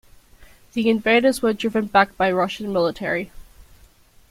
[0.73, 3.31] The invaders were driven back by Russian military.